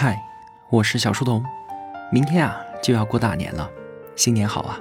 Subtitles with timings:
[0.00, 0.16] 嗨，
[0.70, 1.44] 我是小书童。
[2.12, 3.68] 明天啊就要过大年了，
[4.14, 4.78] 新年好啊！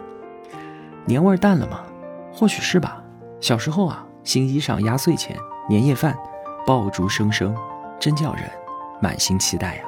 [1.08, 1.84] 年味淡了吗？
[2.32, 3.04] 或许是吧。
[3.42, 5.36] 小时候啊，新衣裳、压岁钱、
[5.68, 6.16] 年夜饭，
[6.68, 7.58] 爆竹声声，
[8.00, 8.44] 真叫人
[9.02, 9.84] 满心期待呀。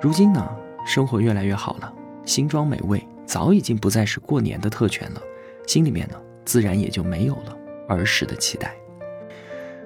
[0.00, 0.50] 如今呢，
[0.86, 1.92] 生活越来越好了，
[2.24, 5.20] 新装美味早已经不再是过年的特权了，
[5.66, 7.54] 心里面呢，自然也就没有了
[7.86, 8.74] 儿时的期待。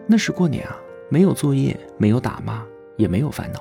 [0.07, 0.77] 那时过年啊，
[1.09, 2.63] 没有作业，没有打骂，
[2.97, 3.61] 也没有烦恼。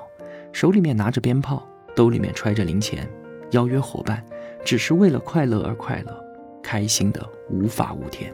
[0.55, 3.05] 手里面拿着鞭炮，兜里面揣着零钱，
[3.51, 4.23] 邀约伙伴，
[4.63, 6.25] 只是为了快乐而快乐，
[6.63, 8.33] 开心的无法无天。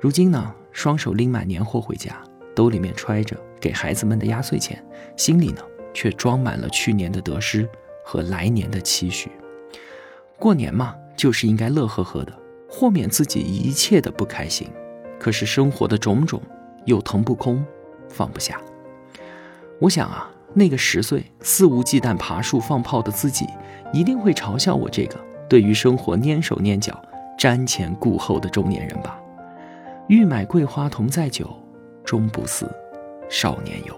[0.00, 2.20] 如今呢，双手拎满年货回家，
[2.56, 4.84] 兜里面揣着给孩子们的压岁钱，
[5.16, 5.62] 心里呢
[5.94, 7.68] 却装满了去年的得失
[8.04, 9.30] 和来年的期许。
[10.40, 12.36] 过年嘛，就是应该乐呵呵的，
[12.68, 14.68] 豁免自己一切的不开心。
[15.20, 16.42] 可是生活的种种，
[16.84, 17.64] 又腾不空，
[18.08, 18.60] 放不下。
[19.78, 20.28] 我想啊。
[20.54, 23.46] 那个十岁肆无忌惮爬树放炮的自己，
[23.92, 25.16] 一定会嘲笑我这个
[25.48, 27.00] 对于生活蔫手蔫脚、
[27.38, 29.18] 瞻前顾后的中年人吧。
[30.08, 31.48] 欲买桂花同载酒，
[32.04, 32.70] 终不似
[33.28, 33.94] 少年游。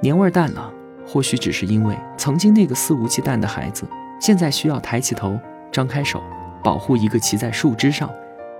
[0.00, 0.72] 年味淡了，
[1.06, 3.84] 或许只是因为曾经那个肆无忌惮的孩子，
[4.20, 5.38] 现在需要抬起头、
[5.72, 6.22] 张开手，
[6.62, 8.08] 保护一个骑在树枝上、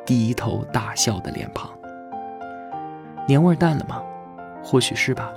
[0.04, 1.70] 低头大笑的脸庞。
[3.28, 4.02] 年味淡了吗？
[4.64, 5.30] 或许是吧。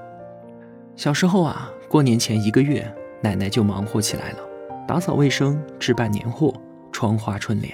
[0.95, 2.87] 小时候啊，过年前一个月，
[3.21, 4.37] 奶奶就忙活起来了，
[4.87, 6.53] 打扫卫生、置办年货、
[6.91, 7.73] 窗花春联。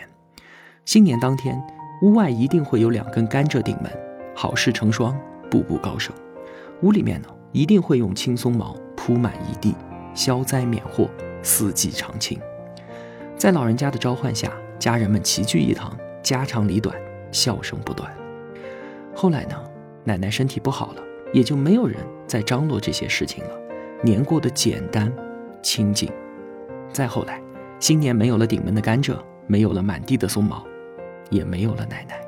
[0.86, 1.62] 新年当天，
[2.02, 3.92] 屋外一定会有两根甘蔗顶门，
[4.34, 5.20] 好事成双，
[5.52, 6.16] 步步高升。
[6.82, 9.76] 屋里面呢，一定会用青松毛铺满一地，
[10.16, 11.10] 消灾免祸，
[11.44, 12.40] 四季常青。
[13.38, 16.96] 在老人家的召唤下，家人们齐聚一堂，家长里短，
[17.34, 18.10] 笑声不断。
[19.14, 19.62] 后来呢，
[20.06, 21.04] 奶奶身体不好了。
[21.32, 23.52] 也就没有人再张罗这些事情了，
[24.02, 25.14] 年过得简单、
[25.62, 26.10] 清静。
[26.92, 27.42] 再后来，
[27.80, 30.66] 新年没有了顶门的甘蔗，没有了满地的松毛，
[31.30, 32.20] 也没有了奶奶，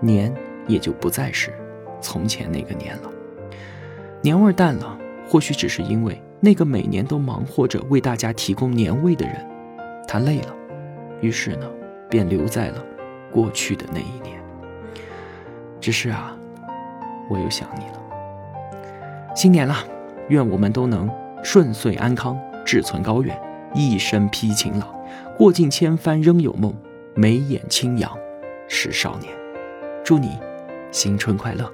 [0.00, 0.32] 年
[0.66, 1.52] 也就不再是
[2.00, 3.10] 从前那个年了。
[4.20, 4.96] 年味淡了，
[5.26, 9.34] 或许只是因为那个每年都忙活着为大家提供年味的人，
[10.06, 10.54] 他累了，
[11.20, 11.68] 于是呢，
[12.08, 12.84] 便留在了
[13.32, 14.40] 过去的那一年。
[15.80, 16.36] 只是啊，
[17.28, 18.00] 我又想你了。
[19.34, 19.76] 新年了，
[20.28, 21.10] 愿我们都能
[21.42, 23.36] 顺遂安康，志存高远，
[23.74, 24.86] 一身披勤劳，
[25.36, 26.74] 过尽千帆仍有梦，
[27.14, 28.10] 眉眼清扬
[28.68, 29.32] 是少年。
[30.04, 30.38] 祝你
[30.90, 31.72] 新春快乐！